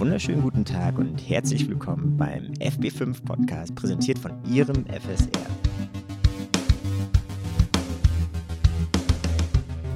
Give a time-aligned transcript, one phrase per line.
[0.00, 5.46] wunderschönen guten Tag und herzlich willkommen beim FB5 Podcast, präsentiert von Ihrem FSR.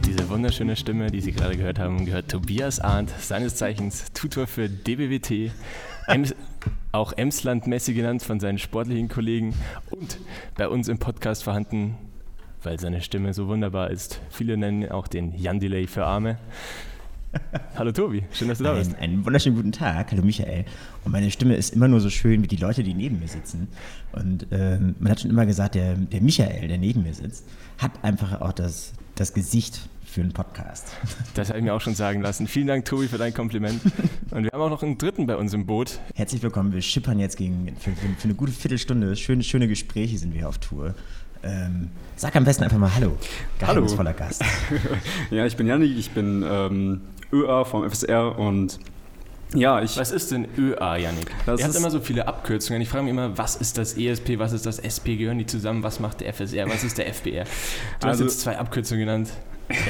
[0.05, 4.69] Diese wunderschöne Stimme, die Sie gerade gehört haben, gehört Tobias Arndt, seines Zeichens Tutor für
[4.69, 5.51] DBWT,
[6.07, 6.35] Ems,
[6.93, 9.55] auch Emsland-Messi genannt von seinen sportlichen Kollegen
[9.91, 10.19] und
[10.55, 11.97] bei uns im Podcast vorhanden,
[12.63, 14.21] weil seine Stimme so wunderbar ist.
[14.29, 16.37] Viele nennen auch den Jan Delay für Arme.
[17.77, 18.95] Hallo Tobi, schön, dass du da bist.
[18.95, 20.65] Einen, einen wunderschönen guten Tag, hallo Michael.
[21.05, 23.69] Und meine Stimme ist immer nur so schön wie die Leute, die neben mir sitzen.
[24.13, 27.45] Und ähm, man hat schon immer gesagt, der, der Michael, der neben mir sitzt,
[27.79, 30.89] hat einfach auch das, das Gesicht für einen Podcast.
[31.35, 32.47] Das habe ich mir auch schon sagen lassen.
[32.47, 33.81] Vielen Dank, Tobi, für dein Kompliment.
[34.31, 35.99] Und wir haben auch noch einen dritten bei uns im Boot.
[36.15, 36.73] Herzlich willkommen.
[36.73, 39.17] Wir schippern jetzt gegen, für, für, für eine gute Viertelstunde.
[39.17, 40.95] Schöne, schöne Gespräche sind wir auf Tour.
[41.45, 43.17] Ähm, sag am besten einfach mal Hallo,
[43.59, 44.19] geheimnisvoller Hallo.
[44.29, 44.43] Gast.
[45.31, 47.01] ja, ich bin Janik, ich bin ähm,
[47.33, 48.79] ÖA vom FSR und
[49.55, 49.97] ja, ich.
[49.99, 51.31] Was ist denn ÖA, Janik?
[51.47, 52.83] Das Er hat ist- immer so viele Abkürzungen.
[52.83, 55.15] Ich frage mich immer, was ist das ESP, was ist das SP?
[55.17, 55.83] Gehören die zusammen?
[55.85, 56.69] Was macht der FSR?
[56.69, 57.45] Was ist der FBR?
[58.01, 59.31] Du Also- hast jetzt zwei Abkürzungen genannt.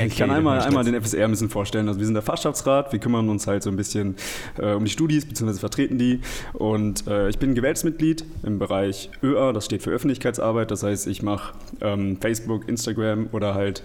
[0.07, 1.89] Ich kann einmal, einmal den FSR ein bisschen vorstellen.
[1.89, 4.17] Also wir sind der Fachschaftsrat, wir kümmern uns halt so ein bisschen
[4.59, 6.21] äh, um die Studis, beziehungsweise vertreten die.
[6.53, 10.71] Und äh, ich bin gewähltes Mitglied im Bereich ÖA, das steht für Öffentlichkeitsarbeit.
[10.71, 13.83] Das heißt, ich mache ähm, Facebook, Instagram oder halt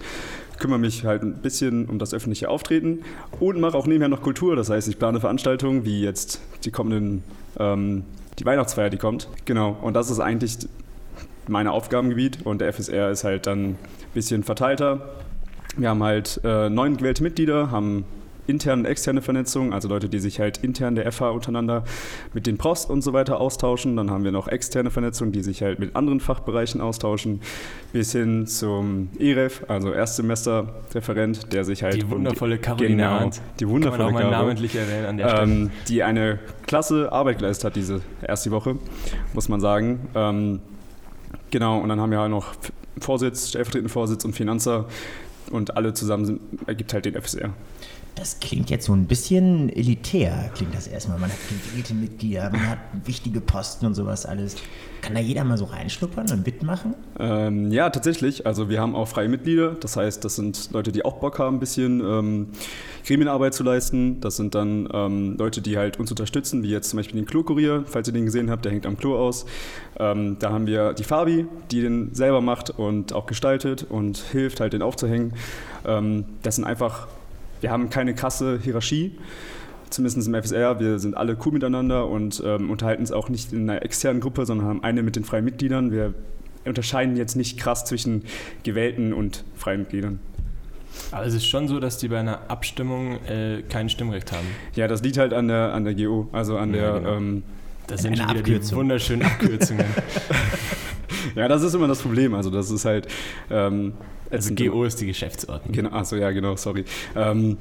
[0.60, 3.00] kümmere mich halt ein bisschen um das öffentliche Auftreten
[3.40, 4.54] und mache auch nebenher noch Kultur.
[4.54, 7.24] Das heißt, ich plane Veranstaltungen wie jetzt die kommenden,
[7.58, 8.04] ähm,
[8.38, 9.28] die Weihnachtsfeier, die kommt.
[9.46, 10.58] Genau, und das ist eigentlich
[11.48, 13.78] mein Aufgabengebiet und der FSR ist halt dann ein
[14.14, 15.16] bisschen verteilter.
[15.76, 18.04] Wir haben halt äh, neun gewählte Mitglieder, haben
[18.46, 21.84] interne und externe Vernetzung, also Leute, die sich halt intern der FH untereinander
[22.34, 23.96] mit den Prost und so weiter austauschen.
[23.96, 27.40] Dann haben wir noch externe Vernetzung, die sich halt mit anderen Fachbereichen austauschen,
[27.92, 33.40] bis hin zum EREF, also Erstsemesterreferent, der sich halt Die wundervolle Caroline genau, Arndt.
[33.60, 35.42] die Kann wundervolle man auch mal Caro namentlich erwähnen an der Stelle.
[35.42, 38.76] ähm, die eine klasse Arbeit geleistet hat, diese erste Woche,
[39.32, 40.08] muss man sagen.
[40.14, 40.60] Ähm,
[41.50, 42.54] genau, und dann haben wir halt noch
[42.98, 44.86] Vorsitz, stellvertretenden Vorsitz und Finanzer
[45.50, 47.52] und alle zusammen sind, ergibt halt den FSR.
[48.14, 51.18] Das klingt jetzt so ein bisschen elitär, klingt das erstmal.
[51.18, 54.56] Man hat gewählte Mitglieder, man hat wichtige Posten und sowas alles.
[55.00, 56.94] Kann da jeder mal so reinschnuppern und mitmachen?
[57.18, 58.46] Ähm, ja, tatsächlich.
[58.46, 59.70] Also wir haben auch freie Mitglieder.
[59.80, 62.48] Das heißt, das sind Leute, die auch Bock haben, ein bisschen ähm,
[63.06, 64.20] Gremienarbeit zu leisten.
[64.20, 67.84] Das sind dann ähm, Leute, die halt uns unterstützen, wie jetzt zum Beispiel den Klo-Kurier,
[67.86, 69.46] falls ihr den gesehen habt, der hängt am Klo aus.
[69.98, 74.60] Ähm, da haben wir die Fabi, die den selber macht und auch gestaltet und hilft
[74.60, 75.32] halt, den aufzuhängen.
[75.86, 77.08] Ähm, das sind einfach,
[77.60, 79.12] wir haben keine krasse Hierarchie.
[79.90, 83.68] Zumindest im FSR, wir sind alle cool miteinander und ähm, unterhalten uns auch nicht in
[83.68, 85.90] einer externen Gruppe, sondern haben eine mit den freien Mitgliedern.
[85.90, 86.14] Wir
[86.64, 88.22] unterscheiden jetzt nicht krass zwischen
[88.62, 90.20] gewählten und freien Mitgliedern.
[91.10, 94.46] Aber es ist schon so, dass die bei einer Abstimmung äh, kein Stimmrecht haben.
[94.74, 97.00] Ja, das liegt halt an der, an der GO, also an Ja, der.
[97.00, 97.16] genau.
[97.16, 97.42] Ähm,
[97.88, 98.68] Das sind schon wieder Abkürzung.
[98.70, 99.84] die wunderschönen Abkürzungen.
[101.34, 102.34] ja, das ist immer das Problem.
[102.34, 103.08] Also, das ist halt.
[103.50, 103.94] Ähm,
[104.30, 105.72] Also GO ist die Geschäftsordnung.
[105.72, 106.84] Genau, achso, ja, genau, sorry.
[107.16, 107.56] Ähm,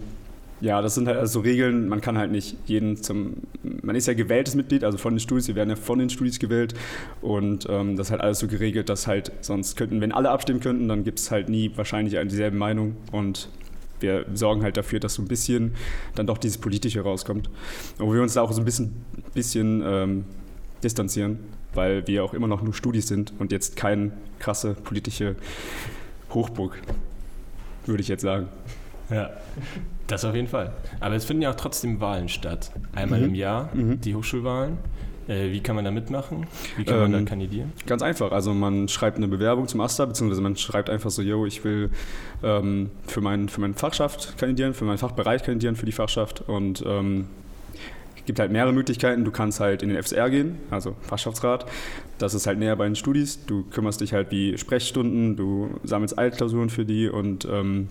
[0.62, 3.38] ja, das sind halt also so Regeln, man kann halt nicht jeden zum,
[3.82, 6.38] man ist ja gewähltes Mitglied, also von den Studis, wir werden ja von den Studis
[6.38, 6.74] gewählt
[7.22, 10.60] und ähm, das ist halt alles so geregelt, dass halt sonst könnten, wenn alle abstimmen
[10.60, 13.48] könnten, dann gibt es halt nie wahrscheinlich dieselbe Meinung und
[14.02, 15.74] wir sorgen halt dafür, dass so ein bisschen
[16.16, 17.50] dann doch dieses Politische rauskommt.
[17.98, 18.94] Und wir uns da auch so ein bisschen,
[19.34, 20.26] bisschen ähm,
[20.84, 21.40] distanzieren,
[21.74, 25.36] weil wir auch immer noch nur Studis sind und jetzt keine krasse politische
[26.34, 26.80] Hochburg,
[27.86, 28.48] würde ich jetzt sagen.
[29.10, 29.32] Ja,
[30.08, 30.74] das auf jeden Fall.
[31.00, 32.72] Aber es finden ja auch trotzdem Wahlen statt.
[32.94, 33.26] Einmal Mhm.
[33.28, 34.02] im Jahr, Mhm.
[34.02, 34.78] die Hochschulwahlen.
[35.28, 36.48] Äh, wie kann man da mitmachen?
[36.78, 37.72] Wie kann man Ähm, da kandidieren?
[37.86, 38.32] Ganz einfach.
[38.32, 41.92] Also man schreibt eine Bewerbung zum AStA, beziehungsweise man schreibt einfach so, yo, ich will
[42.44, 46.42] ähm, für, mein, für meine Fachschaft kandidieren, für meinen Fachbereich kandidieren, für die Fachschaft.
[46.48, 47.28] Und ähm,
[48.26, 49.26] gibt halt mehrere Möglichkeiten.
[49.26, 51.66] Du kannst halt in den FSR gehen, also Fachschaftsrat.
[52.18, 53.46] Das ist halt näher bei den Studis.
[53.46, 57.90] Du kümmerst dich halt wie Sprechstunden, du sammelst Altklausuren für die und ähm,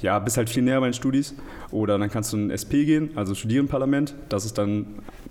[0.00, 1.34] ja, bist halt viel näher bei den Studis.
[1.70, 4.14] Oder dann kannst du in ein SP gehen, also Studierendenparlament.
[4.28, 4.86] Das ist dann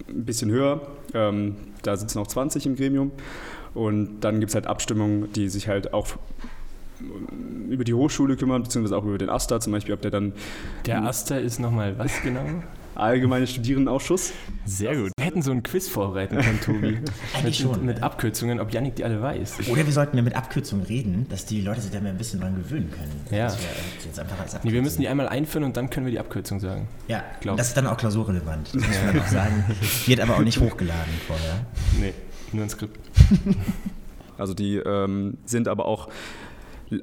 [0.07, 0.81] ein bisschen höher.
[1.13, 3.11] Ähm, da sitzen auch 20 im Gremium.
[3.73, 6.07] Und dann gibt es halt Abstimmungen, die sich halt auch
[7.69, 10.33] über die Hochschule kümmern, beziehungsweise auch über den AStA zum Beispiel, ob der dann
[10.85, 12.45] Der Aster ist nochmal was genau?
[12.99, 14.33] Allgemeine Studierendenausschuss.
[14.65, 15.11] Sehr gut.
[15.17, 16.97] Wir hätten so ein Quiz vorbereiten können, Tobi.
[17.33, 18.03] Eigentlich mit, schon, Mit ja.
[18.03, 19.69] Abkürzungen, ob Yannick die alle weiß.
[19.69, 22.39] Oder wir sollten ja mit Abkürzungen reden, dass die Leute sich da mal ein bisschen
[22.41, 23.11] dran gewöhnen können.
[23.31, 23.45] Ja.
[23.45, 23.67] Dass wir
[24.05, 26.59] jetzt einfach als Nee, wir müssen die einmal einführen und dann können wir die Abkürzung
[26.59, 26.87] sagen.
[27.07, 28.67] Ja, glaub- das ist dann auch klausurrelevant.
[28.67, 29.65] Das muss man auch sagen.
[30.05, 31.65] Wird aber auch nicht hochgeladen vorher.
[31.99, 32.13] Nee,
[32.51, 32.99] nur ein Skript.
[34.37, 36.07] Also die ähm, sind aber auch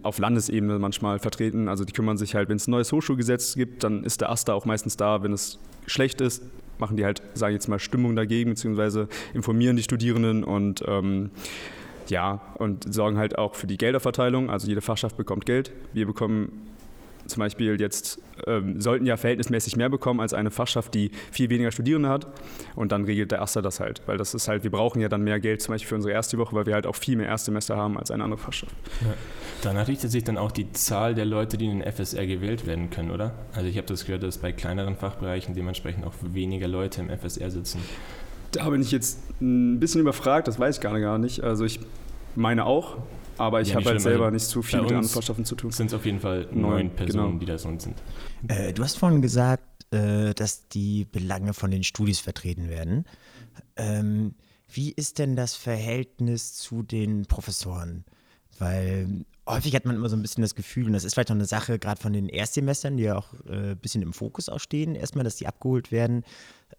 [0.02, 1.68] auf Landesebene manchmal vertreten.
[1.68, 4.52] Also die kümmern sich halt, wenn es ein neues Hochschulgesetz gibt, dann ist der AStA
[4.54, 5.22] auch meistens da.
[5.22, 6.42] Wenn es schlecht ist,
[6.78, 11.30] machen die halt, sage ich jetzt mal, Stimmung dagegen, beziehungsweise informieren die Studierenden und ähm,
[12.08, 14.50] ja, und sorgen halt auch für die Gelderverteilung.
[14.50, 15.72] Also jede Fachschaft bekommt Geld.
[15.92, 16.68] Wir bekommen
[17.26, 21.70] zum Beispiel jetzt ähm, sollten ja verhältnismäßig mehr bekommen als eine Fachschaft, die viel weniger
[21.70, 22.26] Studierende hat.
[22.74, 25.22] Und dann regelt der Erste das halt, weil das ist halt, wir brauchen ja dann
[25.22, 27.76] mehr Geld zum Beispiel für unsere erste Woche, weil wir halt auch viel mehr Erstsemester
[27.76, 28.74] haben als eine andere Fachschaft.
[29.02, 29.14] Ja.
[29.62, 32.90] Danach richtet sich dann auch die Zahl der Leute, die in den FSR gewählt werden
[32.90, 33.34] können, oder?
[33.54, 37.50] Also ich habe das gehört, dass bei kleineren Fachbereichen dementsprechend auch weniger Leute im FSR
[37.50, 37.80] sitzen.
[38.52, 41.42] Da bin ich jetzt ein bisschen überfragt, das weiß ich gar nicht.
[41.42, 41.80] Also ich
[42.34, 42.98] meine auch,
[43.38, 45.70] aber ich ja, habe halt selber nicht zu viel mit den Anfahrtschaften zu tun.
[45.70, 47.38] sind es auf jeden Fall neun Personen, genau.
[47.38, 47.94] die da so sind.
[48.48, 53.04] Äh, du hast vorhin gesagt, äh, dass die Belange von den Studis vertreten werden.
[53.76, 54.34] Ähm,
[54.72, 58.04] wie ist denn das Verhältnis zu den Professoren?
[58.58, 61.36] Weil häufig hat man immer so ein bisschen das Gefühl, und das ist vielleicht noch
[61.36, 64.60] eine Sache gerade von den Erstsemestern, die ja auch äh, ein bisschen im Fokus auch
[64.60, 66.24] stehen, erstmal, dass die abgeholt werden,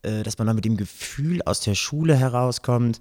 [0.01, 2.99] äh, dass man dann mit dem Gefühl aus der Schule herauskommt,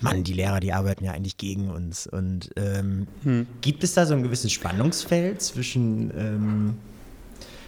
[0.00, 2.06] Mann, die Lehrer, die arbeiten ja eigentlich gegen uns.
[2.06, 3.46] Und ähm, hm.
[3.60, 6.74] gibt es da so ein gewisses Spannungsfeld zwischen, ähm,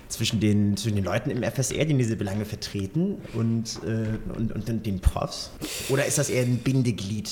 [0.09, 4.87] zwischen, den, zwischen den Leuten im FSR, die diese Belange vertreten, und, äh, und, und
[4.87, 5.51] den Profs?
[5.89, 7.31] Oder ist das eher ein Bindeglied?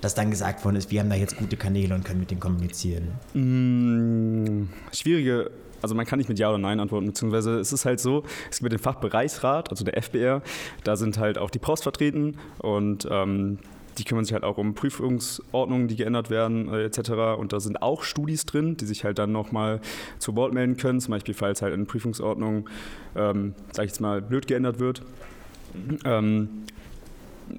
[0.00, 2.40] dass dann gesagt worden ist, wir haben da jetzt gute Kanäle und können mit denen
[2.40, 3.08] kommunizieren?
[3.32, 5.50] Mmh, schwierige
[5.84, 8.58] also man kann nicht mit Ja oder Nein antworten, beziehungsweise es ist halt so, es
[8.58, 10.42] gibt den Fachbereichsrat, also der FBR,
[10.82, 13.58] da sind halt auch die Profs vertreten und ähm,
[13.98, 17.38] die kümmern sich halt auch um Prüfungsordnungen, die geändert werden äh, etc.
[17.38, 19.80] Und da sind auch Studis drin, die sich halt dann nochmal
[20.18, 22.68] zu Wort melden können, zum Beispiel falls halt eine Prüfungsordnung,
[23.16, 25.02] ähm, sag ich jetzt mal, blöd geändert wird.
[26.04, 26.48] Ähm,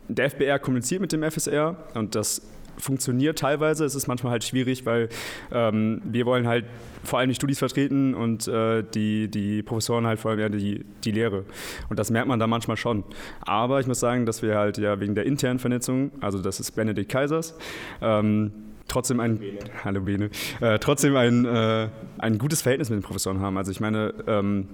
[0.07, 2.41] der FBR kommuniziert mit dem FSR und das
[2.77, 3.85] funktioniert teilweise.
[3.85, 5.09] Es ist manchmal halt schwierig, weil
[5.51, 6.65] ähm, wir wollen halt
[7.03, 10.85] vor allem die Studis vertreten und äh, die, die Professoren halt vor allem ja die,
[11.03, 11.45] die Lehre.
[11.89, 13.03] Und das merkt man da manchmal schon.
[13.41, 16.71] Aber ich muss sagen, dass wir halt ja wegen der internen Vernetzung, also das ist
[16.71, 17.57] Benedikt Kaisers,
[18.01, 18.51] ähm,
[18.87, 19.59] trotzdem ein Bene.
[19.83, 20.29] Hallo Bene,
[20.61, 23.57] äh, trotzdem ein, äh, ein gutes Verhältnis mit den Professoren haben.
[23.57, 24.67] Also ich meine, ähm,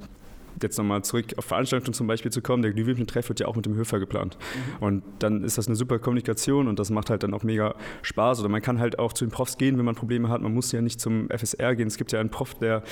[0.61, 3.65] jetzt nochmal zurück auf Veranstaltungen zum Beispiel zu kommen, der Glühwürmchen-Treff wird ja auch mit
[3.65, 4.37] dem Höfer geplant.
[4.79, 4.83] Mhm.
[4.83, 8.39] Und dann ist das eine super Kommunikation und das macht halt dann auch mega Spaß.
[8.39, 10.41] Oder man kann halt auch zu den Profs gehen, wenn man Probleme hat.
[10.41, 11.87] Man muss ja nicht zum FSR gehen.
[11.87, 12.83] Es gibt ja einen Prof, der,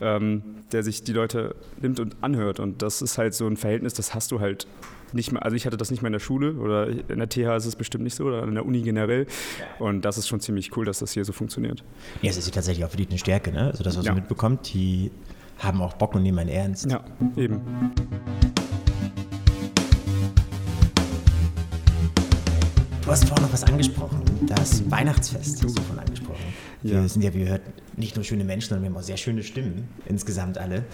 [0.00, 0.42] ähm,
[0.72, 2.60] der sich die Leute nimmt und anhört.
[2.60, 4.66] Und das ist halt so ein Verhältnis, das hast du halt
[5.12, 7.56] nicht mehr, also ich hatte das nicht mehr in der Schule oder in der TH
[7.56, 9.26] ist es bestimmt nicht so oder in der Uni generell.
[9.78, 11.84] Und das ist schon ziemlich cool, dass das hier so funktioniert.
[12.22, 13.66] Ja, es ist ja tatsächlich auch für dich eine Stärke, ne?
[13.66, 14.12] Also das, was ja.
[14.12, 15.10] man mitbekommt, die
[15.60, 16.90] haben auch Bock und nehmen einen ernst.
[16.90, 17.00] Ja,
[17.36, 17.60] eben.
[23.02, 26.44] Du hast vorhin noch was angesprochen, das Weihnachtsfest hast du vorhin angesprochen.
[26.82, 27.62] Wir sind ja, wie gehört,
[27.96, 30.84] nicht nur schöne Menschen, sondern wir haben auch sehr schöne Stimmen, insgesamt alle.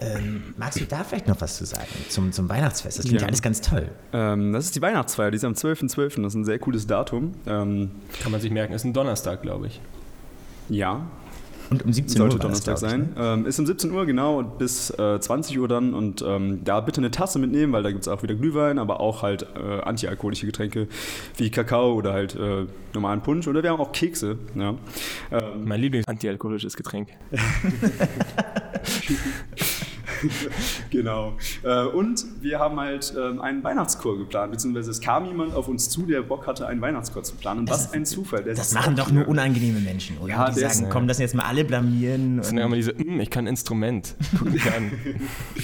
[0.00, 2.98] Ähm, magst du da vielleicht noch was zu sagen zum, zum Weihnachtsfest?
[2.98, 3.88] Das klingt ja, alles ganz toll.
[4.12, 6.86] Ähm, das ist die Weihnachtsfeier, die ist am 12.12., .12., das ist ein sehr cooles
[6.86, 7.32] Datum.
[7.46, 7.92] Ähm,
[8.22, 9.80] Kann man sich merken, ist ein Donnerstag, glaube ich.
[10.68, 11.06] Ja,
[11.70, 12.30] und um 17 Sollte Uhr.
[12.30, 13.12] Sollte Donnerstag sein.
[13.14, 13.22] Ne?
[13.22, 15.94] Ähm, ist um 17 Uhr, genau, und bis äh, 20 Uhr dann.
[15.94, 19.00] Und ähm, da bitte eine Tasse mitnehmen, weil da gibt es auch wieder Glühwein, aber
[19.00, 20.88] auch halt äh, antialkoholische Getränke
[21.36, 23.48] wie Kakao oder halt äh, normalen Punsch.
[23.48, 24.38] Oder wir haben auch Kekse.
[24.54, 24.74] Ja.
[25.30, 27.08] Ähm, mein Lieblings-antialkoholisches Getränk.
[30.90, 31.36] genau.
[31.62, 35.90] Äh, und wir haben halt ähm, einen Weihnachtschor geplant, beziehungsweise es kam jemand auf uns
[35.90, 37.60] zu, der Bock hatte, einen Weihnachtschor zu planen.
[37.60, 38.42] Und was ein Zufall.
[38.44, 40.30] das machen doch nur unangenehme Menschen, oder?
[40.30, 42.38] Ja, die sagen, ist, komm, lass jetzt mal alle blamieren.
[42.38, 44.14] Das sind ja immer diese, hm, ich kann ein Instrument.
[44.38, 44.92] Guck mich an.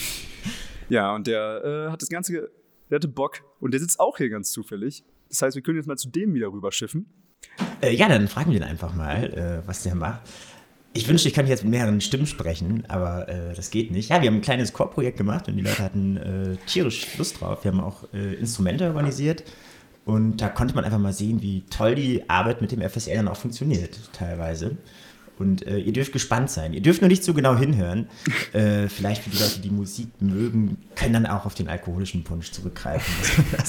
[0.88, 2.50] ja, und der äh, hat das Ganze,
[2.90, 3.40] der hatte Bock.
[3.60, 5.04] Und der sitzt auch hier ganz zufällig.
[5.28, 7.06] Das heißt, wir können jetzt mal zu dem wieder rüberschiffen.
[7.80, 10.20] Äh, ja, dann fragen wir ihn einfach mal, äh, was der macht.
[10.94, 14.10] Ich wünschte, ich könnte jetzt mit mehreren Stimmen sprechen, aber äh, das geht nicht.
[14.10, 17.64] Ja, wir haben ein kleines Chorprojekt gemacht und die Leute hatten äh, tierisch Lust drauf.
[17.64, 19.42] Wir haben auch äh, Instrumente organisiert
[20.04, 23.28] und da konnte man einfach mal sehen, wie toll die Arbeit mit dem FSR dann
[23.28, 24.76] auch funktioniert, teilweise.
[25.38, 26.74] Und äh, ihr dürft gespannt sein.
[26.74, 28.06] Ihr dürft nur nicht so genau hinhören.
[28.52, 32.50] Äh, vielleicht für die Leute, die Musik mögen, können dann auch auf den alkoholischen Punsch
[32.52, 33.14] zurückgreifen.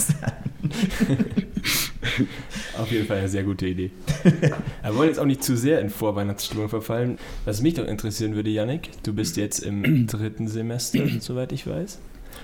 [2.78, 3.92] auf jeden Fall eine sehr gute Idee.
[4.24, 7.18] Wir wollen jetzt auch nicht zu sehr in Vorweihnachtsstimmung verfallen.
[7.46, 12.00] Was mich doch interessieren würde, Yannick, du bist jetzt im dritten Semester, soweit ich weiß.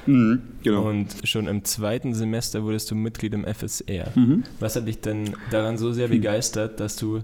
[0.06, 0.88] Mhm, genau.
[0.90, 4.12] Und schon im zweiten Semester wurdest du Mitglied im FSR.
[4.16, 4.44] Mhm.
[4.60, 7.22] Was hat dich denn daran so sehr begeistert, dass du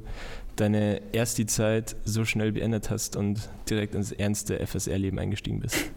[0.56, 5.78] deine erste Zeit so schnell beendet hast und direkt ins ernste FSR-Leben eingestiegen bist?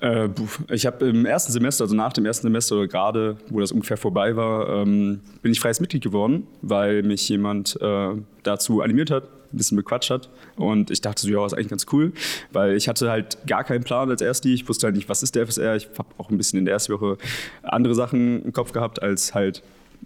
[0.00, 0.28] Äh,
[0.70, 3.96] ich habe im ersten Semester, also nach dem ersten Semester oder gerade, wo das ungefähr
[3.96, 8.10] vorbei war, ähm, bin ich freies Mitglied geworden, weil mich jemand äh,
[8.42, 10.28] dazu animiert hat, ein bisschen bequatscht hat.
[10.56, 12.12] Und ich dachte so, ja, ist eigentlich ganz cool,
[12.52, 14.54] weil ich hatte halt gar keinen Plan als Ersti.
[14.54, 15.76] Ich wusste halt nicht, was ist der FSR.
[15.76, 17.18] Ich habe auch ein bisschen in der ersten Woche
[17.62, 19.62] andere Sachen im Kopf gehabt, als halt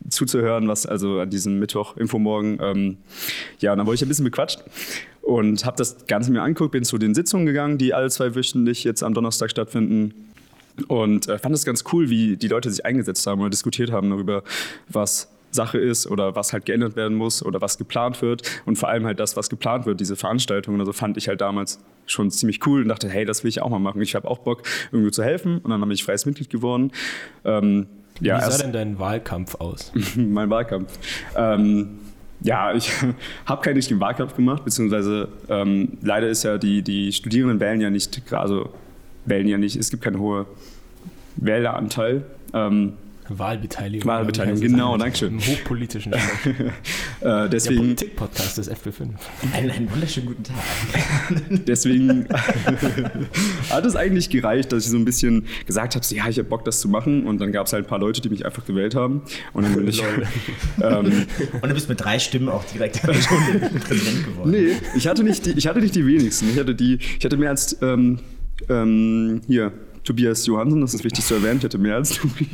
[0.09, 2.59] zuzuhören, was also an diesem Mittwoch, Infomorgen.
[2.63, 2.97] Ähm,
[3.59, 4.61] ja, und dann wurde ich ein bisschen bequatscht
[5.23, 8.85] und habe das Ganze mir angeguckt, bin zu den Sitzungen gegangen, die alle zwei wöchentlich
[8.85, 10.12] jetzt am Donnerstag stattfinden.
[10.88, 14.11] Und äh, fand es ganz cool, wie die Leute sich eingesetzt haben oder diskutiert haben
[14.11, 14.43] darüber,
[14.88, 18.43] was Sache ist oder was halt geändert werden muss oder was geplant wird.
[18.64, 20.81] Und vor allem halt das, was geplant wird, diese Veranstaltungen.
[20.81, 23.69] Also fand ich halt damals schon ziemlich cool und dachte, hey, das will ich auch
[23.69, 24.00] mal machen.
[24.00, 25.59] Ich habe auch Bock, irgendwie zu helfen.
[25.59, 26.91] Und dann habe ich freies Mitglied geworden.
[27.45, 27.87] Ähm,
[28.21, 29.93] ja, Wie sah denn dein Wahlkampf aus?
[30.17, 30.99] mein Wahlkampf.
[31.37, 31.99] Ähm,
[32.43, 32.93] ja, ich
[33.47, 37.91] habe keinen richtigen Wahlkampf gemacht, beziehungsweise ähm, leider ist ja die, die Studierenden wählen ja
[37.91, 38.71] nicht, also
[39.25, 40.47] wählen ja nicht, es gibt keinen hohen
[41.37, 42.25] Wähleranteil.
[42.53, 42.95] Ähm,
[43.39, 44.07] Wahlbeteiligung.
[44.07, 45.35] Wahlbeteiligung, genau, danke schön.
[45.35, 46.19] Im hochpolitischen äh,
[47.49, 49.09] deswegen, Der Politik-Podcast des FP5.
[49.53, 50.57] Einen, einen wunderschönen guten Tag.
[51.67, 52.27] deswegen
[53.71, 56.49] hat es eigentlich gereicht, dass ich so ein bisschen gesagt habe, so, ja, ich habe
[56.49, 57.27] Bock, das zu machen.
[57.27, 59.23] Und dann gab es halt ein paar Leute, die mich einfach gewählt haben.
[59.53, 60.03] Und dann bin ich.
[60.83, 61.27] ähm,
[61.61, 64.51] und du bist mit drei Stimmen auch direkt Präsident geworden.
[64.51, 66.51] Nee, ich hatte nicht die, ich hatte nicht die wenigsten.
[66.51, 68.19] Ich hatte, die, ich hatte mehr als ähm,
[68.69, 69.73] ähm, hier
[70.05, 72.47] Tobias Johansen, das ist wichtig zu erwähnen, ich hatte mehr als Tobi.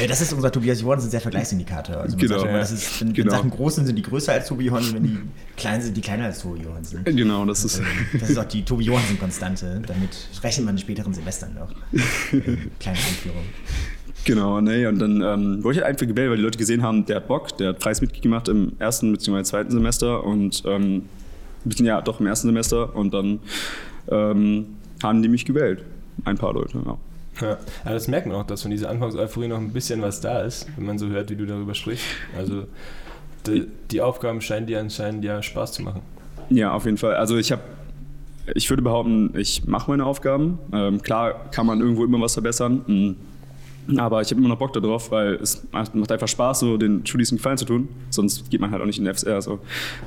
[0.00, 1.96] Äh, das ist unser Tobias Johansen, der Vergleichsindikator.
[1.98, 2.42] Also genau.
[2.42, 3.30] Immer, das ist, wenn, genau.
[3.30, 5.18] wenn Sachen groß sind, sind die größer als Tobi Johansen, wenn die
[5.56, 7.04] klein sind, die kleiner als Tobi Johansen.
[7.04, 7.80] Genau, das ist.
[8.18, 10.10] Das ist auch die Tobi Johansen-Konstante, damit
[10.42, 11.72] rechnet man in späteren Semestern noch.
[12.80, 13.44] Kleine Einführung.
[14.24, 17.06] Genau, ne, und dann ähm, wurde ich halt einfach gewählt, weil die Leute gesehen haben,
[17.06, 19.42] der hat Bock, der hat freies Mitglied gemacht im ersten bzw.
[19.44, 21.02] zweiten Semester und ähm,
[21.64, 23.38] ja, doch im ersten Semester und dann
[24.10, 24.66] ähm,
[25.02, 25.84] haben die mich gewählt.
[26.24, 26.96] Ein paar Leute, ja.
[27.40, 30.40] Ja, aber das merkt man auch, dass von dieser Anfangseuphorie noch ein bisschen was da
[30.40, 32.04] ist, wenn man so hört, wie du darüber sprichst.
[32.36, 32.64] Also
[33.46, 36.02] die, die Aufgaben scheinen dir anscheinend ja Spaß zu machen.
[36.50, 37.14] Ja, auf jeden Fall.
[37.14, 37.62] Also ich habe,
[38.54, 40.58] ich würde behaupten, ich mache meine Aufgaben.
[40.72, 42.82] Ähm, klar kann man irgendwo immer was verbessern.
[42.86, 43.16] Mhm.
[43.96, 47.30] Aber ich habe immer noch Bock darauf, weil es macht, einfach Spaß, so den Studis
[47.30, 47.88] einen Gefallen zu tun.
[48.10, 49.40] Sonst geht man halt auch nicht in den FSR.
[49.42, 49.60] So.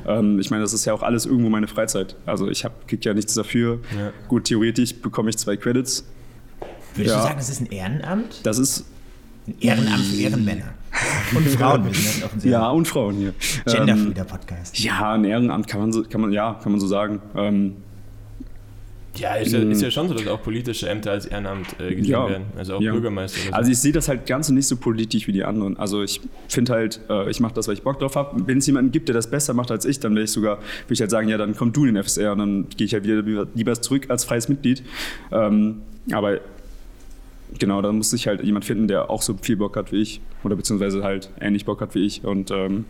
[0.08, 2.16] Ähm, ich meine, das ist ja auch alles irgendwo meine Freizeit.
[2.26, 3.80] Also ich kriege ja nichts dafür.
[3.98, 4.12] Ja.
[4.28, 6.06] Gut, theoretisch bekomme ich zwei Credits.
[6.96, 7.22] Würdest ja.
[7.22, 8.40] du sagen, das ist ein Ehrenamt?
[8.44, 8.86] Das ist
[9.48, 10.74] ein Ehrenamt für Ehrenmänner.
[11.36, 11.88] Und Frauen.
[12.44, 13.34] ja, und Frauen hier.
[13.66, 14.78] Genderfreeder Podcast.
[14.78, 17.22] Ja, ein Ehrenamt kann man so, kann man, ja, kann man so sagen.
[17.34, 17.78] Ähm,
[19.22, 22.12] ja ist, ja, ist ja schon so, dass auch politische Ämter als Ehrenamt äh, gesehen
[22.12, 22.46] ja, werden.
[22.58, 22.92] Also auch ja.
[22.92, 23.40] Bürgermeister.
[23.40, 23.54] So.
[23.54, 25.78] Also ich sehe das halt ganz und nicht so politisch wie die anderen.
[25.78, 28.48] Also ich finde halt, äh, ich mache das, weil ich Bock drauf habe.
[28.48, 30.94] Wenn es jemanden gibt, der das besser macht als ich, dann will ich sogar, will
[30.94, 33.06] ich halt sagen, ja, dann komm du in den FSR und dann gehe ich halt
[33.06, 34.84] wieder lieber zurück als freies Mitglied.
[35.32, 36.40] Ähm, aber
[37.60, 40.22] genau, da muss sich halt jemand finden, der auch so viel Bock hat wie ich
[40.44, 42.24] oder beziehungsweise halt ähnlich Bock hat wie ich.
[42.24, 42.86] Und ähm,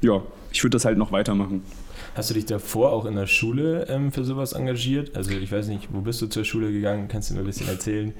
[0.00, 1.62] ja, ich würde das halt noch weitermachen.
[2.14, 5.16] Hast du dich davor auch in der Schule ähm, für sowas engagiert?
[5.16, 7.08] Also ich weiß nicht, wo bist du zur Schule gegangen?
[7.08, 8.12] Kannst du mir ein bisschen erzählen?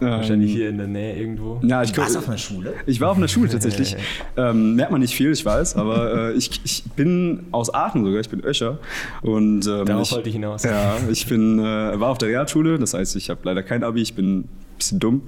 [0.00, 1.60] Ähm, Wahrscheinlich hier in der Nähe irgendwo.
[1.62, 2.74] Ja, ich warst auf einer Schule?
[2.86, 3.96] Ich war auf einer Schule tatsächlich.
[4.36, 8.20] ähm, merkt man nicht viel, ich weiß, aber äh, ich, ich bin aus Aachen sogar,
[8.20, 8.80] ich bin Öscher.
[9.22, 10.64] Und, ähm, Darauf wollte ich hinaus.
[10.64, 11.62] Ja, ich bin, äh,
[12.00, 14.48] war auf der Realschule, das heißt, ich habe leider kein Abi, ich bin ein
[14.78, 15.22] bisschen dumm.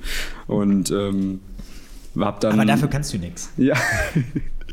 [0.48, 1.40] Und ähm,
[2.18, 2.54] hab dann.
[2.54, 3.52] Aber dafür kannst du nichts.
[3.56, 3.76] Ja.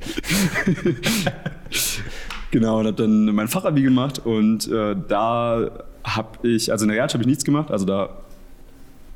[2.54, 5.72] Genau, und habe dann mein Fachabi gemacht und äh, da
[6.04, 8.22] habe ich, also in der Realschule habe ich nichts gemacht, also da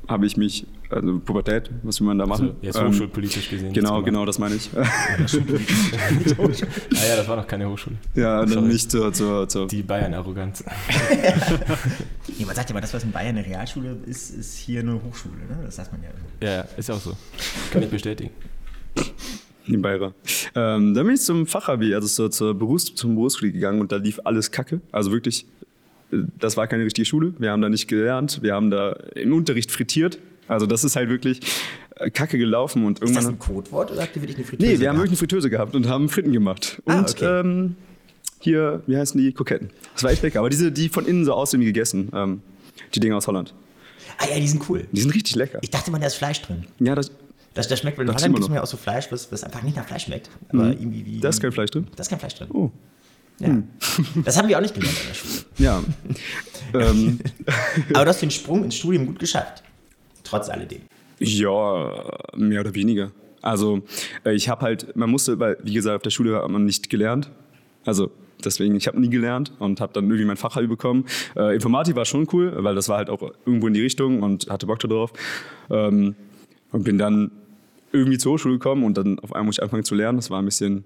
[0.07, 2.47] habe ich mich, also Pubertät, was will man da machen?
[2.47, 3.73] Also jetzt ähm, hochschulpolitisch gesehen.
[3.73, 4.71] Genau, genau, das meine ich.
[4.75, 4.81] ah
[6.89, 7.97] ja, das war noch keine Hochschule.
[8.15, 10.63] Ja, und dann nicht zur, zur, zur Die Bayern-Arroganz.
[12.39, 14.95] nee, man sagt ja mal, das, was in Bayern eine Realschule ist, ist hier eine
[14.95, 15.59] Hochschule, ne?
[15.63, 16.09] Das sagt man ja.
[16.41, 17.15] Ja, ist auch so.
[17.71, 18.31] Kann ich bestätigen.
[19.67, 20.13] In Bayern.
[20.55, 23.97] Ähm, dann bin ich zum Fachabi, also zur, zur Berufs-, zum Berufsschule gegangen und da
[23.97, 24.81] lief alles kacke.
[24.91, 25.45] Also wirklich,
[26.11, 27.33] äh, das war keine richtige Schule.
[27.37, 28.39] Wir haben da nicht gelernt.
[28.41, 30.19] Wir haben da im Unterricht frittiert.
[30.47, 31.41] Also das ist halt wirklich
[31.95, 32.85] äh, kacke gelaufen.
[32.85, 34.97] Und irgendwann ist das ein Codewort oder habt ihr wirklich eine Fritteuse Nee, wir haben
[34.97, 36.81] wirklich eine Fritteuse gehabt und haben Fritten gemacht.
[36.85, 37.39] Ah, und okay.
[37.41, 37.75] ähm,
[38.39, 39.33] hier, wie heißen die?
[39.33, 39.71] Kroketten.
[39.93, 40.39] Das war echt lecker.
[40.39, 42.09] Aber diese, die von innen so aussehen wie gegessen.
[42.13, 42.41] Ähm,
[42.93, 43.53] die Dinge aus Holland.
[44.19, 44.87] Ah ja, die sind cool.
[44.91, 45.59] Die sind richtig lecker.
[45.61, 46.65] Ich dachte mal, da ist Fleisch drin.
[46.79, 47.11] Ja, das,
[47.57, 49.75] das, das schmeckt, weil Holland gibt es mir auch so Fleisch, was, was einfach nicht
[49.75, 50.29] nach Fleisch schmeckt.
[50.49, 50.73] Aber mhm.
[50.73, 51.87] irgendwie wie, da ist kein Fleisch drin?
[51.95, 52.47] Da ist kein Fleisch drin.
[52.53, 52.69] Oh.
[53.39, 53.47] Ja.
[53.47, 53.67] Hm.
[54.25, 55.33] Das haben wir auch nicht gelernt in der Schule.
[55.57, 55.83] Ja.
[56.73, 57.19] ähm.
[57.93, 59.63] Aber du hast den Sprung ins Studium gut geschafft.
[60.23, 60.81] Trotz alledem.
[61.19, 63.11] Ja, mehr oder weniger.
[63.41, 63.81] Also
[64.23, 66.91] äh, ich habe halt, man musste, weil wie gesagt, auf der Schule hat man nicht
[66.91, 67.31] gelernt.
[67.85, 68.11] Also
[68.45, 71.05] deswegen, ich habe nie gelernt und habe dann irgendwie mein Fach bekommen.
[71.35, 74.47] Äh, Informatik war schon cool, weil das war halt auch irgendwo in die Richtung und
[74.47, 75.11] hatte Bock darauf.
[75.71, 76.15] Ähm,
[76.71, 77.31] und bin dann
[77.91, 80.17] irgendwie zur Hochschule gekommen und dann auf einmal muss ich anfangen zu lernen.
[80.17, 80.83] Das war ein bisschen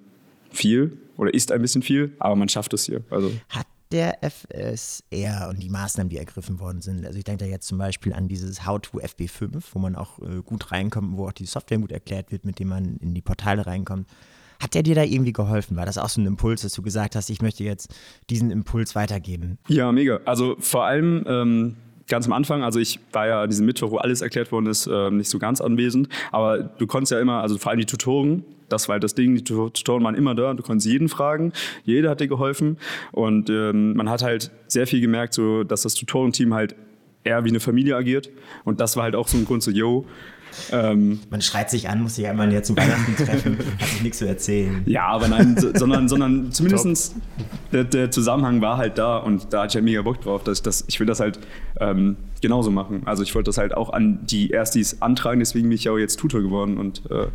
[0.52, 3.04] viel oder ist ein bisschen viel, aber man schafft es hier.
[3.10, 3.32] Also.
[3.50, 7.68] Hat der FSR und die Maßnahmen, die ergriffen worden sind, also ich denke da jetzt
[7.68, 11.34] zum Beispiel an dieses How to FB5, wo man auch äh, gut reinkommt, wo auch
[11.34, 14.08] die Software gut erklärt wird, mit dem man in die Portale reinkommt.
[14.62, 15.76] Hat der dir da irgendwie geholfen?
[15.76, 17.94] War das auch so ein Impuls, dass du gesagt hast, ich möchte jetzt
[18.30, 19.58] diesen Impuls weitergeben?
[19.68, 20.20] Ja, mega.
[20.26, 21.76] Also vor allem ähm,
[22.08, 25.12] ganz am Anfang, also ich war ja diesen Mittwoch, wo alles erklärt worden ist, äh,
[25.12, 28.88] nicht so ganz anwesend, aber du konntest ja immer, also vor allem die Tutoren, das
[28.88, 31.54] war halt das Ding, die Tutoren waren immer da und du konntest jeden fragen,
[31.84, 32.78] jeder hat dir geholfen
[33.12, 36.76] und ähm, man hat halt sehr viel gemerkt, so, dass das Tutorenteam halt
[37.24, 38.30] eher wie eine Familie agiert
[38.64, 40.06] und das war halt auch so ein Grund, so, yo,
[40.72, 44.18] ähm, Man schreit sich an, muss sich einmal jetzt zu Weihnachten treffen, hat sich nichts
[44.20, 44.84] zu erzählen.
[44.86, 47.16] Ja, aber nein, so, sondern, sondern zumindest
[47.72, 50.62] der, der, Zusammenhang war halt da und da hatte ich halt mega Bock drauf, dass,
[50.62, 51.40] dass ich will das halt
[51.80, 53.04] ähm, genauso machen.
[53.06, 55.98] Also ich wollte das halt auch an die Erstis antragen, deswegen bin ich ja auch
[55.98, 57.28] jetzt Tutor geworden und äh,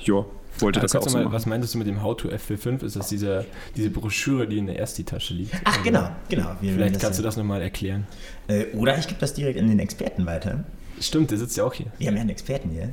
[0.00, 0.24] ja,
[0.60, 2.84] wollte das auch so mal, Was meintest du mit dem How to FP5?
[2.84, 3.44] Ist das diese,
[3.76, 5.54] diese Broschüre, die in der Ersti-Tasche liegt?
[5.64, 6.56] Ach, genau, genau.
[6.60, 8.06] Vielleicht kannst du das nochmal erklären.
[8.48, 10.64] Äh, oder ich gebe das direkt an den Experten weiter.
[11.00, 11.86] Stimmt, der sitzt ja auch hier.
[11.98, 12.92] Wir haben ja einen Experten hier.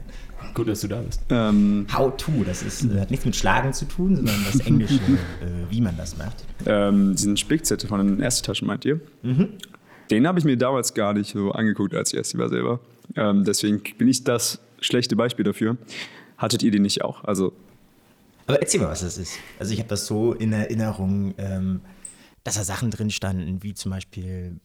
[0.53, 1.21] Gut, dass du da bist.
[1.29, 5.69] Ähm, How to, das ist, hat nichts mit Schlagen zu tun, sondern das Englische, äh,
[5.69, 6.43] wie man das macht.
[6.65, 8.99] Ähm, diesen Spickzettel von den Erste-Taschen, meint ihr?
[9.21, 9.49] Mhm.
[10.11, 12.81] Den habe ich mir damals gar nicht so angeguckt, als ich Erste war selber.
[13.15, 15.77] Ähm, deswegen bin ich das schlechte Beispiel dafür.
[16.37, 17.23] Hattet ihr den nicht auch?
[17.23, 17.53] Also
[18.47, 19.37] aber erzähl mal, was das ist.
[19.59, 21.81] Also ich habe das so in Erinnerung, ähm,
[22.43, 24.59] dass da Sachen drin standen, wie zum Beispiel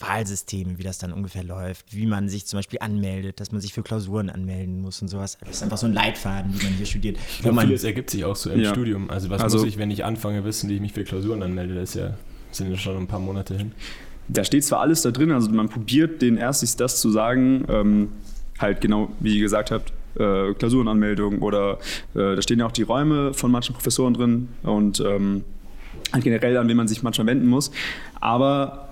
[0.00, 3.72] Wahlsysteme, wie das dann ungefähr läuft, wie man sich zum Beispiel anmeldet, dass man sich
[3.72, 5.38] für Klausuren anmelden muss und sowas.
[5.40, 7.18] Das ist einfach so ein Leitfaden, wie man hier studiert.
[7.28, 8.70] Ich glaube, vieles ergibt sich auch so im ja.
[8.70, 9.10] Studium.
[9.10, 11.74] Also was also, muss ich, wenn ich anfange, wissen, wie ich mich für Klausuren anmelde?
[11.74, 12.14] Das ja,
[12.50, 13.72] sind ja schon ein paar Monate hin.
[14.28, 18.08] Da steht zwar alles da drin, also man probiert den Erstis das zu sagen, ähm,
[18.58, 21.78] halt genau, wie ihr gesagt habt, äh, Klausurenanmeldung oder
[22.14, 25.44] äh, da stehen ja auch die Räume von manchen Professoren drin und ähm,
[26.12, 27.70] halt generell an wen man sich manchmal wenden muss.
[28.20, 28.87] Aber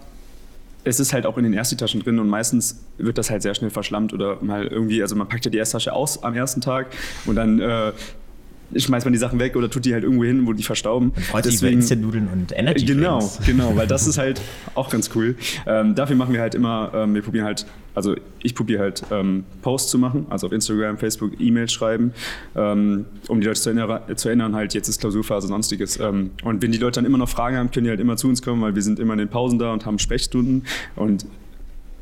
[0.86, 3.70] es ist halt auch in den Erstitaschen drin und meistens wird das halt sehr schnell
[3.70, 6.86] verschlammt oder mal irgendwie, also man packt ja die Ersttasche aus am ersten Tag
[7.26, 7.92] und dann äh,
[8.74, 11.10] schmeißt man die Sachen weg oder tut die halt irgendwo hin, wo die verstauben.
[11.14, 13.40] Und freut sich über Instant-Nudeln und Energy Genau, Drinks.
[13.46, 14.40] genau, weil das ist halt
[14.74, 15.36] auch ganz cool.
[15.66, 19.44] Ähm, dafür machen wir halt immer, ähm, wir probieren halt, also ich probiere halt ähm,
[19.62, 22.12] Posts zu machen, also auf Instagram, Facebook, E-Mails schreiben,
[22.54, 25.98] ähm, um die Leute zu erinnern, zu erinnern, halt jetzt ist Klausurphase, sonstiges.
[25.98, 28.28] Ähm, und wenn die Leute dann immer noch Fragen haben, können die halt immer zu
[28.28, 31.26] uns kommen, weil wir sind immer in den Pausen da und haben Sprechstunden und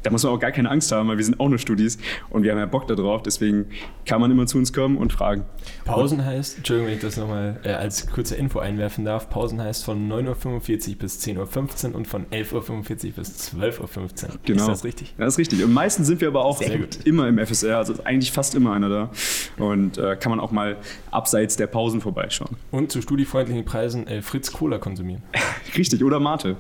[0.05, 1.99] da muss man auch gar keine Angst haben, weil wir sind auch nur Studis
[2.31, 3.23] und wir haben ja Bock darauf.
[3.23, 3.67] Deswegen
[4.05, 5.45] kann man immer zu uns kommen und fragen.
[5.85, 9.85] Pausen heißt, Entschuldigung, wenn ich das nochmal äh, als kurze Info einwerfen darf, Pausen heißt
[9.85, 14.11] von 9.45 Uhr bis 10.15 Uhr und von 11.45 Uhr bis 12.15 Uhr.
[14.45, 14.61] Genau.
[14.61, 15.15] Ist das richtig?
[15.19, 15.65] Ja, das ist richtig.
[15.65, 16.61] Und meistens sind wir aber auch
[17.05, 19.11] immer im FSR, also eigentlich fast immer einer da.
[19.57, 20.77] Und äh, kann man auch mal
[21.11, 22.57] abseits der Pausen vorbeischauen.
[22.71, 25.23] Und zu studiefreundlichen Preisen äh, Fritz Cola konsumieren.
[25.77, 26.57] richtig, oder Mate.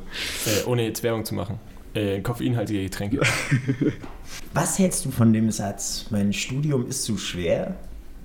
[0.46, 1.58] Äh, ohne jetzt Werbung zu machen
[1.94, 3.20] äh, koffeinhaltige Getränke.
[4.54, 7.76] Was hältst du von dem Satz, mein Studium ist zu schwer,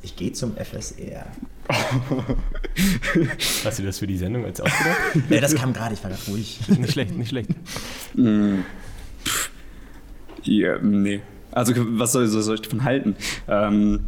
[0.01, 1.25] ich gehe zum FSR?
[3.63, 4.97] Hast du das für die Sendung als ausgedacht?
[5.29, 6.59] ja, das kam gerade, ich war gerade ruhig.
[6.67, 7.49] Nicht schlecht, nicht schlecht.
[8.15, 8.59] Mm.
[10.43, 11.21] Ja, nee.
[11.51, 13.15] Also was soll, soll ich davon halten?
[13.47, 14.05] Ähm,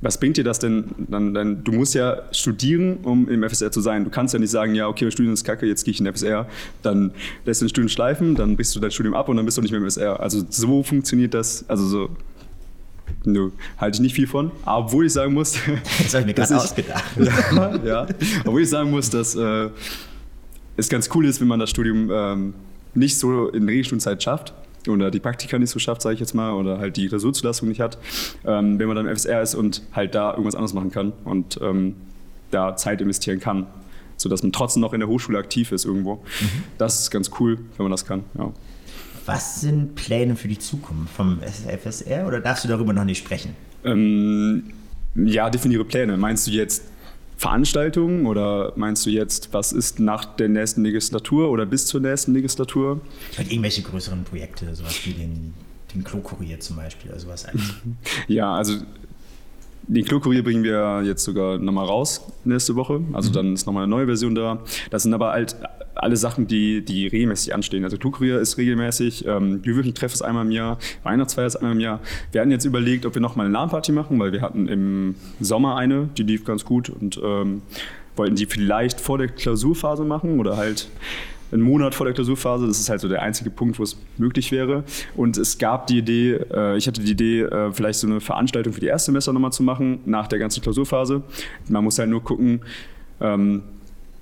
[0.00, 0.86] was bringt dir das denn?
[0.98, 4.04] Dann, dann, du musst ja studieren, um im FSR zu sein.
[4.04, 6.06] Du kannst ja nicht sagen, ja, okay, mein Studium ist kacke, jetzt gehe ich in
[6.06, 6.48] den FSR.
[6.82, 7.12] Dann
[7.44, 9.62] lässt du den Studium schleifen, dann brichst du dein Studium ab und dann bist du
[9.62, 10.18] nicht mehr im FSR.
[10.20, 11.68] Also so funktioniert das.
[11.68, 12.08] Also so.
[13.24, 14.50] Nö, halte ich nicht viel von.
[14.64, 15.54] Obwohl ich sagen muss.
[16.02, 17.04] Das habe ich mir gerade ausgedacht.
[17.18, 18.06] ja, ja.
[18.44, 19.68] Obwohl ich sagen muss, dass äh,
[20.76, 22.54] es ganz cool ist, wenn man das Studium ähm,
[22.94, 24.52] nicht so in Regelstundenzeit schafft
[24.88, 27.80] oder die Praktika nicht so schafft, sage ich jetzt mal, oder halt die Klausurzulassung nicht
[27.80, 27.98] hat,
[28.44, 31.58] ähm, wenn man dann im FSR ist und halt da irgendwas anderes machen kann und
[31.62, 31.96] ähm,
[32.50, 33.66] da Zeit investieren kann,
[34.16, 36.16] sodass man trotzdem noch in der Hochschule aktiv ist irgendwo.
[36.16, 36.64] Mhm.
[36.78, 38.24] Das ist ganz cool, wenn man das kann.
[38.36, 38.52] Ja.
[39.24, 43.54] Was sind Pläne für die Zukunft vom FSR oder darfst du darüber noch nicht sprechen?
[43.84, 44.64] Ähm,
[45.14, 46.16] ja, definiere Pläne.
[46.16, 46.84] Meinst du jetzt
[47.42, 52.32] Veranstaltungen oder meinst du jetzt, was ist nach der nächsten Legislatur oder bis zur nächsten
[52.34, 53.00] Legislatur?
[53.36, 55.52] Halt irgendwelche größeren Projekte, sowas wie den,
[55.92, 57.44] den Klokurier zum Beispiel oder sowas.
[58.28, 58.74] ja, also
[59.88, 63.00] den Klokurier bringen wir jetzt sogar nochmal raus nächste Woche.
[63.12, 63.34] Also mhm.
[63.34, 64.60] dann ist nochmal eine neue Version da.
[64.90, 65.56] Das sind aber halt
[66.02, 67.84] alle Sachen, die, die regelmäßig anstehen.
[67.84, 72.00] Also Klokurier ist regelmäßig, ähm, Glühwürfeltreff ist einmal im Jahr, Weihnachtsfeier ist einmal im Jahr.
[72.32, 75.76] Wir hatten jetzt überlegt, ob wir nochmal eine LAN-Party machen, weil wir hatten im Sommer
[75.76, 77.62] eine, die lief ganz gut und ähm,
[78.16, 80.88] wollten die vielleicht vor der Klausurphase machen oder halt
[81.52, 82.66] einen Monat vor der Klausurphase.
[82.66, 84.84] Das ist halt so der einzige Punkt, wo es möglich wäre.
[85.14, 88.72] Und es gab die Idee, äh, ich hatte die Idee, äh, vielleicht so eine Veranstaltung
[88.72, 91.22] für die Erstsemester nochmal zu machen, nach der ganzen Klausurphase.
[91.68, 92.60] Man muss halt nur gucken,
[93.20, 93.62] ähm,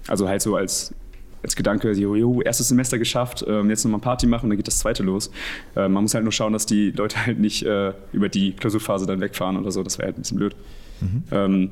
[0.08, 0.94] also halt so als
[1.42, 4.78] als Gedanke, jo, jo, erstes Semester geschafft, ähm, jetzt nochmal Party machen, dann geht das
[4.78, 5.30] zweite los.
[5.74, 9.06] Äh, man muss halt nur schauen, dass die Leute halt nicht äh, über die Klausurphase
[9.06, 10.54] dann wegfahren oder so, das wäre halt ein bisschen blöd.
[11.00, 11.22] Mhm.
[11.30, 11.70] Ähm,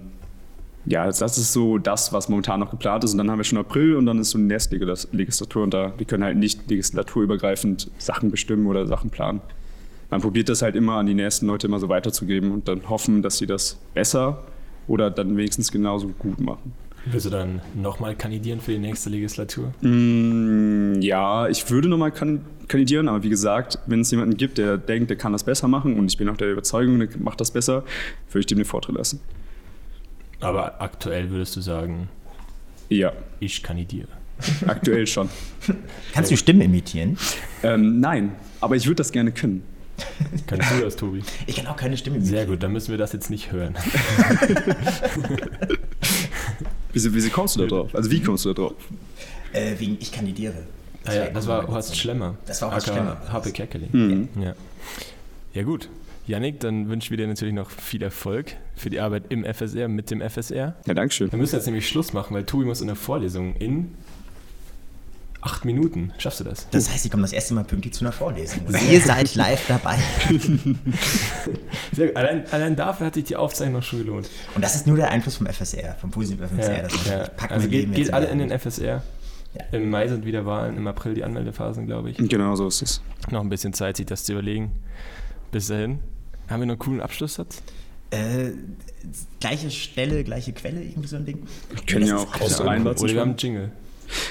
[0.87, 3.13] ja, das ist so das, was momentan noch geplant ist.
[3.13, 5.93] Und dann haben wir schon April und dann ist so die nächste Legislatur und da
[5.99, 9.41] wir können halt nicht legislaturübergreifend Sachen bestimmen oder Sachen planen.
[10.11, 13.21] Man probiert das halt immer an die nächsten Leute immer so weiterzugeben und dann hoffen,
[13.21, 14.45] dass sie das besser
[14.87, 16.73] oder dann wenigstens genauso gut machen.
[17.07, 19.73] Willst du dann nochmal kandidieren für die nächste Legislatur?
[19.81, 25.11] Mm, ja, ich würde nochmal kandidieren, aber wie gesagt, wenn es jemanden gibt, der denkt,
[25.11, 27.85] der kann das besser machen und ich bin auch der Überzeugung, der macht das besser,
[28.31, 29.21] würde ich dem den Vortritt lassen.
[30.41, 32.09] Aber aktuell würdest du sagen,
[32.89, 33.13] ja.
[33.41, 34.09] Ich kandidiere.
[34.67, 35.29] Aktuell schon.
[36.13, 37.19] Kannst du Stimmen imitieren?
[37.63, 39.63] Ähm, nein, aber ich würde das gerne können.
[40.47, 41.23] Kannst du das, Tobi?
[41.47, 42.39] Ich kann auch keine Stimme imitieren.
[42.39, 43.75] Sehr gut, dann müssen wir das jetzt nicht hören.
[47.05, 47.95] wieso, wieso kommst du da drauf?
[47.95, 48.75] Also wie kommst du da drauf?
[49.53, 50.55] Äh, wegen ich kandidiere.
[51.05, 52.37] Das, ah, ja, das war Horst Schlemmer.
[52.47, 53.21] Das war Horst Schlemmer.
[53.33, 53.89] Happe Kerkeling.
[53.93, 54.29] Mhm.
[54.43, 54.55] Ja.
[55.55, 55.89] ja gut,
[56.27, 60.11] Janik, dann wünschen wir dir natürlich noch viel Erfolg für die Arbeit im FSR, mit
[60.11, 60.77] dem FSR.
[60.87, 61.31] Ja, danke schön.
[61.33, 63.95] Wir müssen jetzt nämlich Schluss machen, weil Tobi muss in der Vorlesung in
[65.41, 66.13] acht Minuten.
[66.19, 66.69] Schaffst du das?
[66.71, 68.67] Das heißt, ich komme das erste Mal pünktlich zu einer Vorlesung.
[68.67, 69.97] Und ihr seid live dabei.
[71.93, 72.17] Sehr gut.
[72.17, 74.29] Allein, allein, dafür hat sich die Aufzeichnung schon gelohnt.
[74.55, 76.77] Und das ist nur der Einfluss vom FSR, vom positiven FSR.
[76.77, 77.31] Ja, das ja.
[77.49, 79.03] Also geht, geht alle in den FSR.
[79.55, 79.79] Ja.
[79.79, 82.17] Im Mai sind wieder Wahlen, im April die Anmeldephasen, glaube ich.
[82.17, 83.03] Genau, so ist es.
[83.31, 84.73] Noch ein bisschen Zeit, sich das zu überlegen.
[85.53, 86.01] Bis dahin.
[86.49, 87.63] Haben wir noch einen coolen Abschlusssatz?
[88.11, 88.53] Äh,
[89.41, 91.47] gleiche Stelle, gleiche Quelle, irgendwie so ein Ding.
[91.71, 93.05] Wir können ja auch aus reinlassen.
[93.05, 93.73] Oder wir haben einen Jingle.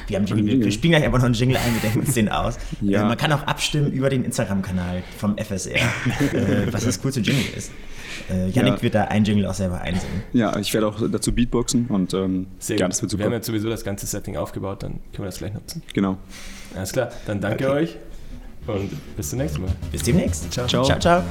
[0.07, 0.61] Wir, haben Jingle.
[0.61, 2.57] wir spielen gleich einfach noch einen Jingle ein, wir denken uns den aus.
[2.81, 3.03] Ja.
[3.03, 5.75] Äh, man kann auch abstimmen über den Instagram-Kanal vom FSR,
[6.33, 7.71] äh, was das coolste Jingle ist.
[8.29, 8.81] Äh, Yannick ja.
[8.83, 10.23] wird da ein Jingle auch selber einsingen.
[10.33, 13.21] Ja, ich werde auch dazu Beatboxen und ähm, Sehr ja, das wird super.
[13.21, 15.81] Wir haben jetzt sowieso das ganze Setting aufgebaut, dann können wir das gleich nutzen.
[15.93, 16.17] Genau.
[16.75, 17.73] Alles klar, dann danke okay.
[17.73, 17.97] euch
[18.67, 19.71] und bis zum nächsten Mal.
[19.91, 20.51] Bis demnächst.
[20.51, 20.67] Ciao.
[20.67, 20.83] ciao.
[20.83, 21.23] ciao, ciao.